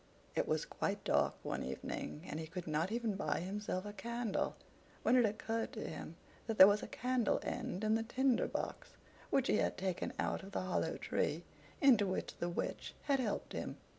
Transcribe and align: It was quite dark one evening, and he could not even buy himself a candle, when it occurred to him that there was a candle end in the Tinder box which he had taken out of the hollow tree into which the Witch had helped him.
It 0.33 0.47
was 0.47 0.65
quite 0.65 1.03
dark 1.03 1.35
one 1.43 1.61
evening, 1.61 2.23
and 2.25 2.39
he 2.39 2.47
could 2.47 2.65
not 2.65 2.91
even 2.91 3.13
buy 3.13 3.41
himself 3.41 3.85
a 3.85 3.93
candle, 3.93 4.55
when 5.03 5.15
it 5.15 5.25
occurred 5.25 5.71
to 5.73 5.87
him 5.87 6.15
that 6.47 6.57
there 6.57 6.65
was 6.65 6.81
a 6.81 6.87
candle 6.87 7.39
end 7.43 7.83
in 7.83 7.93
the 7.93 8.01
Tinder 8.01 8.47
box 8.47 8.95
which 9.29 9.45
he 9.47 9.57
had 9.57 9.77
taken 9.77 10.11
out 10.17 10.41
of 10.41 10.53
the 10.53 10.61
hollow 10.61 10.97
tree 10.97 11.43
into 11.81 12.07
which 12.07 12.35
the 12.39 12.49
Witch 12.49 12.95
had 13.03 13.19
helped 13.19 13.53
him. 13.53 13.77